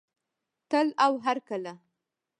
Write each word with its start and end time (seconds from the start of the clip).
تل 0.69 0.87
او 1.05 1.13
هرکله. 1.25 1.73